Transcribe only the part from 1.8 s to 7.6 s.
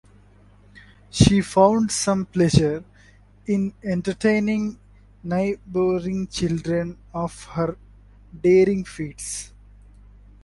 some pleasure in entertaining neighboring children of